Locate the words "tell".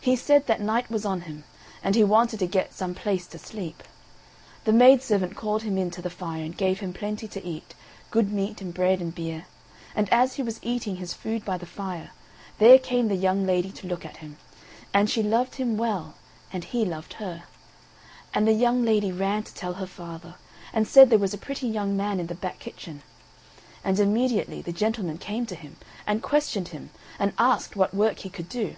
19.54-19.74